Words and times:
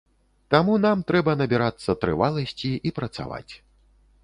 Таму 0.53 0.77
нам 0.85 1.03
трэба 1.11 1.35
набірацца 1.43 1.97
трываласці 2.07 2.73
і 2.91 2.95
працаваць. 2.99 3.49